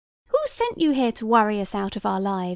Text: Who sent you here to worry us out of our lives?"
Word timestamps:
Who 0.29 0.37
sent 0.47 0.79
you 0.79 0.93
here 0.93 1.11
to 1.11 1.27
worry 1.27 1.61
us 1.61 1.75
out 1.75 1.95
of 1.95 2.07
our 2.07 2.19
lives?" 2.19 2.49